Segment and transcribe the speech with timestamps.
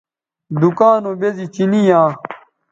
[0.59, 2.09] دکاں نو بیزی چینی یاں